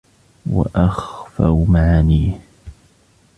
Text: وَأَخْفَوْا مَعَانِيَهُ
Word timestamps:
وَأَخْفَوْا 0.51 1.65
مَعَانِيَهُ 1.67 2.39